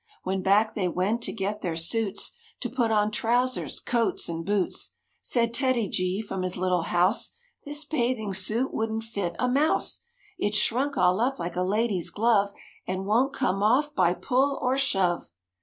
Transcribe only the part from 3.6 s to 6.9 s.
coats and boots, Said TEDDY G from his little